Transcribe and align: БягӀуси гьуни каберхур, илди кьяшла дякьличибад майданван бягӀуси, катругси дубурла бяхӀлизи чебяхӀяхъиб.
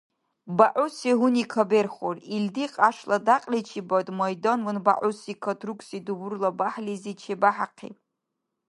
БягӀуси 0.57 1.11
гьуни 1.19 1.43
каберхур, 1.53 2.15
илди 2.35 2.65
кьяшла 2.73 3.17
дякьличибад 3.27 4.07
майданван 4.19 4.77
бягӀуси, 4.85 5.33
катругси 5.43 5.97
дубурла 6.05 6.49
бяхӀлизи 6.59 7.13
чебяхӀяхъиб. 7.21 7.95